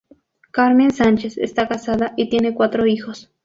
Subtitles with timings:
[0.49, 3.31] Carmen Sánchez está casada y tiene cuatro hijos.